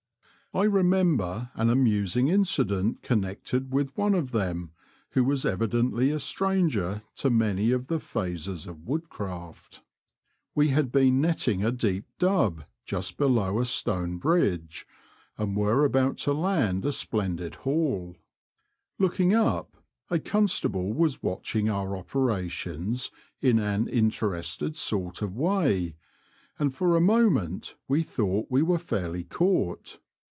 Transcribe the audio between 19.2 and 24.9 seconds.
up, a constable was watching our operations in an interested